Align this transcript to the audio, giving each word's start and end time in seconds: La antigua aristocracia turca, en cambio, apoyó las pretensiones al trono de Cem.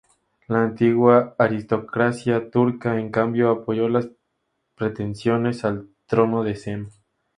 La 0.47 0.63
antigua 0.63 1.35
aristocracia 1.37 2.49
turca, 2.49 2.97
en 2.99 3.11
cambio, 3.11 3.51
apoyó 3.51 3.87
las 3.87 4.09
pretensiones 4.73 5.63
al 5.63 5.89
trono 6.07 6.43
de 6.43 6.55
Cem. 6.55 6.89